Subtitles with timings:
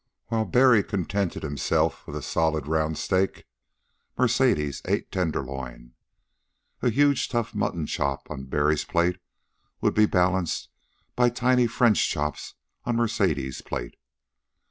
[0.29, 3.45] While Barry contented himself with solid round steak,
[4.17, 5.93] Mercedes ate tenderloin.
[6.81, 9.19] A huge, tough muttonchop on Barry's plate
[9.79, 10.69] would be balanced
[11.15, 13.95] by tiny French chops on Mercedes' plate.